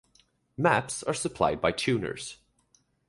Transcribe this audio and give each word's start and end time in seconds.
Maps 0.57 1.03
are 1.03 1.13
supplied 1.13 1.61
by 1.61 1.71
tuners. 1.71 2.37